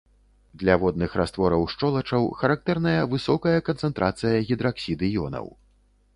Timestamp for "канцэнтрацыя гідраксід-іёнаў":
3.69-5.45